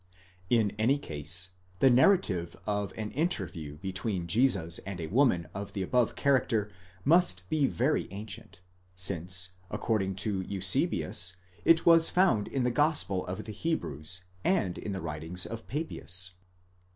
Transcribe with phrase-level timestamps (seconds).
[0.49, 5.83] In any case, the narrative of an interview between Jesus and a woman of the.
[5.83, 6.71] above character
[7.05, 8.61] must be very ancient,
[8.95, 14.91] since, according to Eusebius, it was found in the Gospel of the Hebrews, and in
[14.91, 16.31] the writings of Papias.